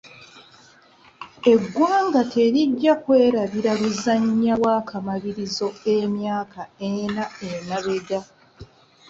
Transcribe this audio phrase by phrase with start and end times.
[1.51, 8.19] Eggwanga terijja kwerabira luzannya lw'akamalirizo emyaka ena emabega.